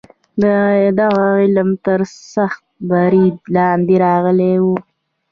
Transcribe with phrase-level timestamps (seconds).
[0.99, 1.99] دغه علم تر
[2.33, 4.65] سخت برید لاندې راغلی و.